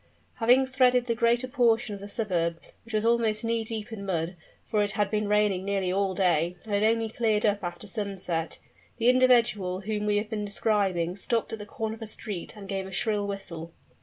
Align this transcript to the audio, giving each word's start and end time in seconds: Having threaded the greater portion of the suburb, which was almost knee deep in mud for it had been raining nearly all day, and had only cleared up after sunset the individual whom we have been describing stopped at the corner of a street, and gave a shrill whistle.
Having 0.37 0.65
threaded 0.65 1.05
the 1.05 1.13
greater 1.13 1.47
portion 1.47 1.93
of 1.93 2.01
the 2.01 2.07
suburb, 2.07 2.59
which 2.83 2.93
was 2.95 3.05
almost 3.05 3.43
knee 3.43 3.63
deep 3.63 3.91
in 3.93 4.03
mud 4.03 4.35
for 4.65 4.81
it 4.81 4.93
had 4.93 5.11
been 5.11 5.27
raining 5.27 5.63
nearly 5.63 5.91
all 5.91 6.15
day, 6.15 6.55
and 6.65 6.73
had 6.73 6.81
only 6.83 7.07
cleared 7.07 7.45
up 7.45 7.63
after 7.63 7.85
sunset 7.85 8.57
the 8.97 9.09
individual 9.09 9.81
whom 9.81 10.07
we 10.07 10.17
have 10.17 10.27
been 10.31 10.43
describing 10.43 11.15
stopped 11.15 11.53
at 11.53 11.59
the 11.59 11.67
corner 11.67 11.93
of 11.93 12.01
a 12.01 12.07
street, 12.07 12.55
and 12.57 12.67
gave 12.67 12.87
a 12.87 12.91
shrill 12.91 13.27
whistle. 13.27 13.73